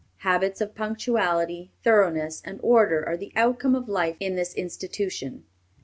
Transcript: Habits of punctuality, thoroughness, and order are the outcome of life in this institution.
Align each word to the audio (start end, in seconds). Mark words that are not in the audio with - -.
Habits 0.25 0.61
of 0.61 0.73
punctuality, 0.73 1.69
thoroughness, 1.83 2.41
and 2.43 2.59
order 2.63 3.05
are 3.07 3.15
the 3.15 3.31
outcome 3.35 3.75
of 3.75 3.87
life 3.87 4.15
in 4.19 4.35
this 4.35 4.55
institution. 4.55 5.43